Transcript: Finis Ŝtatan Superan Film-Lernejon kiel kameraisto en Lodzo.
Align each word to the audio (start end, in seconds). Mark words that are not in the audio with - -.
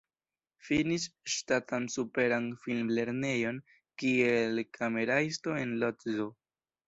Finis 0.67 1.03
Ŝtatan 1.33 1.83
Superan 1.95 2.47
Film-Lernejon 2.63 3.59
kiel 4.03 4.63
kameraisto 4.79 5.55
en 5.65 5.77
Lodzo. 5.85 6.27